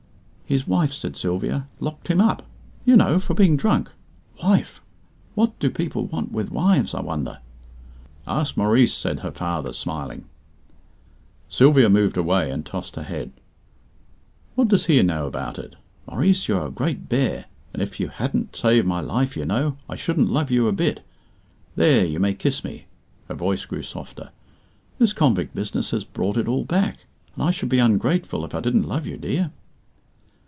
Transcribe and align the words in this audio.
"His 0.51 0.67
wife," 0.67 0.91
said 0.91 1.15
Sylvia, 1.15 1.69
"locked 1.79 2.09
him 2.09 2.19
up, 2.19 2.43
you 2.83 2.97
know, 2.97 3.19
for 3.19 3.33
being 3.33 3.55
drunk. 3.55 3.89
Wife! 4.43 4.81
What 5.33 5.57
do 5.59 5.69
people 5.71 6.07
want 6.07 6.33
with 6.33 6.51
wives, 6.51 6.93
I 6.93 6.99
wonder?" 6.99 7.37
"Ask 8.27 8.57
Maurice," 8.57 8.93
said 8.93 9.21
her 9.21 9.31
father, 9.31 9.71
smiling. 9.71 10.25
Sylvia 11.47 11.87
moved 11.89 12.17
away, 12.17 12.51
and 12.51 12.65
tossed 12.65 12.97
her 12.97 13.03
head. 13.03 13.31
"What 14.55 14.67
does 14.67 14.87
he 14.87 15.01
know 15.03 15.25
about 15.25 15.57
it? 15.57 15.77
Maurice, 16.05 16.45
you 16.49 16.57
are 16.57 16.67
a 16.67 16.69
great 16.69 17.07
bear; 17.07 17.45
and 17.71 17.81
if 17.81 17.97
you 17.97 18.09
hadn't 18.09 18.53
saved 18.57 18.85
my 18.85 18.99
life, 18.99 19.37
you 19.37 19.45
know, 19.45 19.77
I 19.87 19.95
shouldn't 19.95 20.33
love 20.33 20.51
you 20.51 20.67
a 20.67 20.73
bit. 20.73 20.99
There, 21.77 22.03
you 22.03 22.19
may 22.19 22.33
kiss 22.33 22.61
me" 22.61 22.87
(her 23.29 23.35
voice 23.35 23.63
grew 23.63 23.83
softer). 23.83 24.31
"This 24.97 25.13
convict 25.13 25.55
business 25.55 25.91
has 25.91 26.03
brought 26.03 26.35
it 26.35 26.49
all 26.49 26.65
back; 26.65 27.05
and 27.35 27.43
I 27.45 27.51
should 27.51 27.69
be 27.69 27.79
ungrateful 27.79 28.43
if 28.43 28.53
I 28.53 28.59
didn't 28.59 28.83
love 28.83 29.07
you, 29.07 29.15
dear." 29.15 29.51